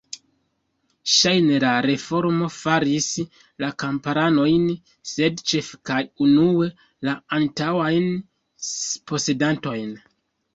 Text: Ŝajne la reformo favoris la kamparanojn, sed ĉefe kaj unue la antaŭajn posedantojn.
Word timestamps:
Ŝajne 1.15 1.57
la 1.63 1.73
reformo 1.85 2.47
favoris 2.53 3.09
la 3.63 3.69
kamparanojn, 3.83 4.63
sed 5.11 5.45
ĉefe 5.53 5.79
kaj 5.91 5.99
unue 6.29 6.71
la 7.11 7.15
antaŭajn 7.41 8.09
posedantojn. 9.13 9.95